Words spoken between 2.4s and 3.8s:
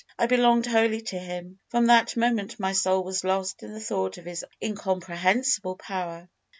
my soul was lost in the